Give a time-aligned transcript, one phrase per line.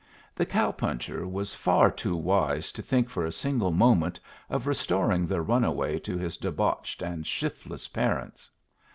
[0.33, 5.27] The cow puncher was far too wise to think for a single moment of restoring
[5.27, 8.49] the runaway to his debauched and shiftless parents.